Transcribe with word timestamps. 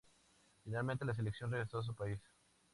Finalmente, 0.63 1.05
la 1.05 1.13
selección 1.13 1.51
regresó 1.51 1.77
a 1.77 1.83
su 1.83 1.93
país. 1.93 2.17